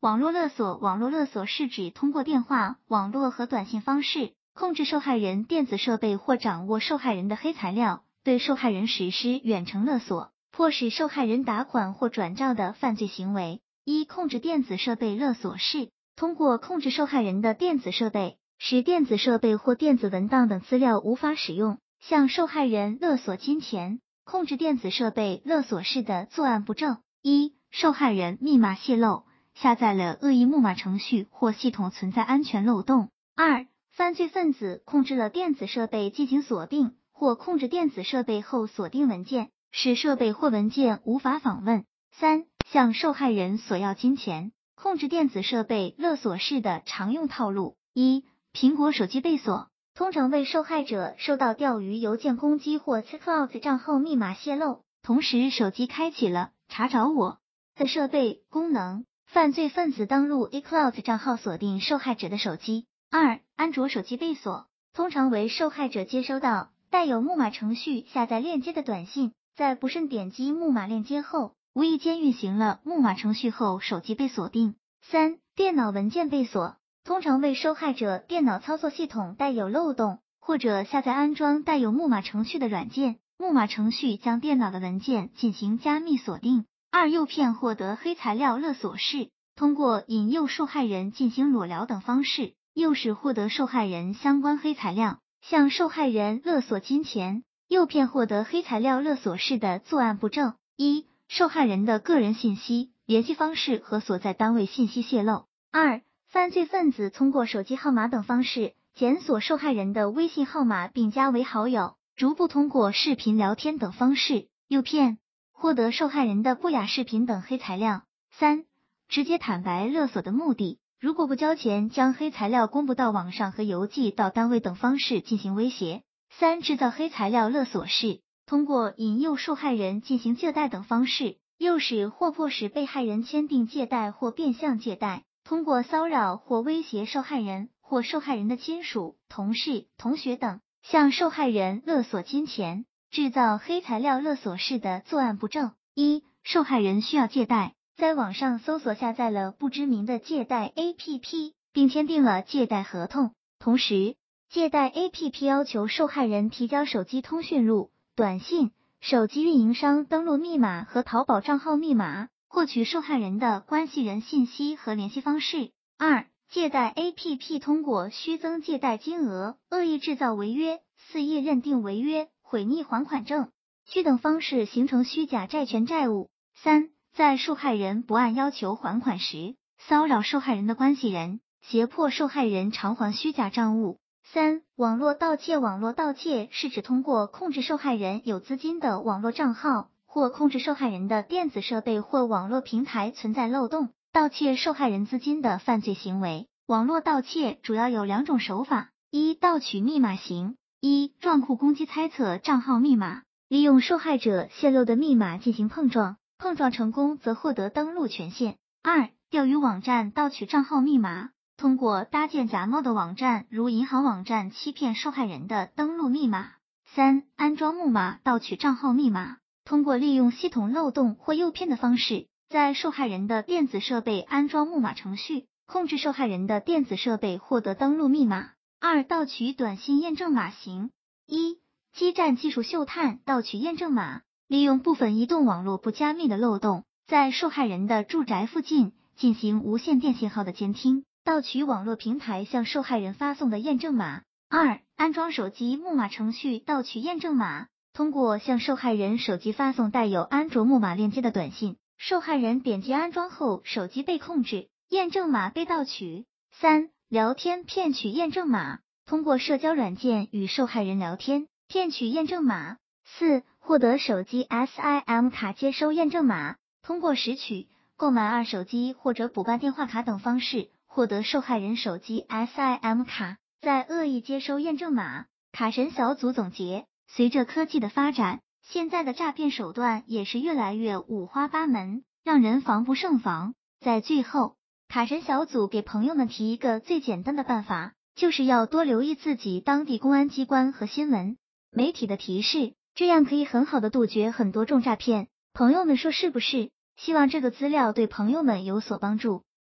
[0.00, 13.60] 网络勒索，网络勒索是指通过电话、网络和短信方式控制受害人电子设备或掌握受害人的黑材料，对受害人实施远程勒索，迫使受害人打款或转账的犯罪行为。
[13.84, 24.00] 一、控制电子设备勒索是通过控制受害人的电子设备，使电子设备或电子文档等资料无法使用，向受害人勒索金钱。
[24.24, 26.86] 控制电子设备勒索式的作案步骤：
[27.20, 29.24] 一、受害人密码泄露。
[29.60, 33.10] 下载了恶意木马程序或系统存在安全漏洞。
[33.36, 41.84] 二、犯罪分子控制了电子设备进行锁定，或控制电子设备后锁定文件，使设备或文件无法访问。
[42.10, 47.76] 三、向受害人索要金钱，控制电子设备勒索式的常用套路。
[47.92, 57.40] 一、苹果手机被锁，通常为受害者受到钓鱼邮件攻击或 iCloud 账号密码泄露，同时手机开启了查找我
[57.76, 59.04] 的设备功能。
[59.32, 62.86] 犯罪分子登录 iCloud 账号锁定受害者的手机。
[63.12, 74.74] 二、安卓手机被锁，通常为受害者接收到带有木马程序下载链接的短信，在不慎点击木马链接后，无意间运行了木马程序后，手机被锁定。
[75.00, 86.64] 三、电脑文件被锁，通常为受害者电脑操作系统带有漏洞，或者下载安装带有木马程序的软件，木马程序将电脑的文件进行加密锁定。
[86.92, 97.44] 二、诱骗获得黑材料勒索是通过引诱受害人进行裸聊等方式，诱使获得受害人相关黑材料，向受害人勒索金钱。
[97.68, 115.19] 诱骗获得黑材料勒索式的作案步骤：一、受害人的个人信息、联系方式和所在单位信息泄露；二、犯罪分子通过手机号码等方式检索受害人的微信号码并加为好友，逐步通过视频聊天等方式诱骗。
[115.60, 118.04] 获得受害人的不雅视频等黑材料。
[118.30, 118.64] 三、
[119.10, 126.02] 直接坦白勒索的目的，如果不交钱，将黑材料公布到网上和邮寄到单位等方式进行威胁。
[126.30, 142.86] 三、制造黑材料勒索是通过引诱受害人进行借贷等方式，诱使或迫使被害人签订借贷或变相借贷，通过骚扰或威胁受害人或受害人的亲属、同事、同学等，向受害人勒索金钱。
[143.10, 153.32] 制造黑材料勒索式的作案步骤：一、受害人需要借贷，在网上搜索下载了不知名的借贷 APP，并签订了借贷合同。
[153.58, 154.14] 同时，
[154.48, 158.70] 借贷 APP 要求受害人提交手机通讯录、短信、
[159.00, 165.72] 手机运营商登录密码和淘宝账号密码，获取受害人的关系人信息和联系方式。
[165.98, 172.28] 二、借贷 APP 通过虚增借贷金额、恶意制造违约、肆意认定违约。
[172.50, 173.48] 毁匿还款证
[173.86, 176.28] 据等方式形成虚假债权债务。
[176.56, 183.98] 三，在受害人不按要求还款时，骚扰受害人的关系人，胁迫受害人偿还虚假账务。
[184.24, 185.58] 三，网络盗窃。
[185.58, 196.48] 网络盗窃是指通过控制受害人有资金的网络账号，或控制受害人的电子设备或网络平台存在漏洞，盗窃受害人资金的犯罪行为。
[196.66, 200.56] 网络盗窃主要有两种手法：一，盗取密码型。
[200.82, 208.56] 一、撞库攻击猜测账号密码，利用受害者泄露的密码进行碰撞，碰撞成功则获得登录权限。
[208.82, 216.48] 二、钓鱼网站盗取账号密码，通过搭建假冒的网站，如银行网站，欺骗受害人的登录密码。
[216.94, 219.36] 三、安装木马盗取账号密码，
[219.66, 228.52] 通过利用系统漏洞或诱骗的方式，在受害人的电子设备安装木马程序，控制受害人的电子设备获得登录密码。
[228.82, 230.90] 二、盗取短信验证码型。
[231.26, 231.58] 一、
[231.92, 244.22] 基站技术嗅探盗取验证码，利用部分移动网络不加密的漏洞，在受害人的住宅附近进行无线电信号的监听，盗取网络平台向受害人发送的验证码。
[244.48, 256.24] 二、安装手机木马程序盗取验证码，通过向受害人手机发送带有安卓木马链接的短信，受害人点击安装后，手机被控制，验证码被盗取。
[256.50, 262.76] 三、聊天骗取验证码，通过社交软件与受害人聊天，骗取验证码。
[263.04, 267.66] 四、获得手机 SIM 卡接收验证码，通过拾取、
[267.96, 275.24] 购买二手机或者补办电话卡等方式，获得受害人手机 SIM 卡，再恶意接收验证码。
[275.50, 283.54] 卡神小组总结：随着科技的发展，现在的诈骗手段也是越来越五花八门，让人防不胜防。
[283.80, 284.54] 在最后。
[284.90, 291.36] 卡神小组给朋友们提一个最简单的办法，就是要多留意自己当地公安机关和新闻
[291.70, 295.28] 媒体的提示，这样可以很好的杜绝很多重诈骗。
[295.52, 296.72] 朋友们说是不是？
[296.96, 299.44] 希望这个资料对朋友们有所帮助。